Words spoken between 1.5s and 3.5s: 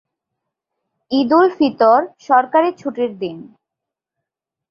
ফিতর সরকারী ছুটির দিন।